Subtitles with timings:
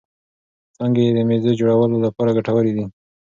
[0.75, 2.85] څانګې یې د مېزو جوړولو لپاره ګټورې دي.